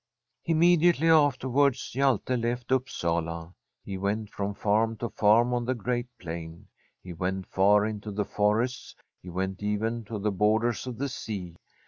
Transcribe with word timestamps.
Immediately 0.45 1.11
afterwards 1.11 1.91
Hjalte 1.93 2.31
left 2.35 2.71
Upsala. 2.71 3.53
He 3.85 3.99
went 3.99 4.31
from 4.31 4.55
farm 4.55 4.97
to 4.97 5.09
farm 5.11 5.53
on 5.53 5.65
the 5.65 5.75
great 5.75 6.07
plain; 6.19 6.69
he 7.03 7.13
went 7.13 7.45
far 7.45 7.85
into 7.85 8.09
the 8.09 8.25
forests; 8.25 8.95
he 9.21 9.29
went 9.29 9.61
even 9.61 10.03
to 10.05 10.17
the 10.17 10.31
borders 10.31 10.87
of 10.87 10.97
the 10.97 11.07
sea. 11.07 11.55